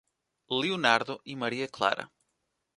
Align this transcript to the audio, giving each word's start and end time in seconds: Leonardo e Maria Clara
Leonardo 0.49 1.21
e 1.23 1.35
Maria 1.35 1.67
Clara 1.67 2.11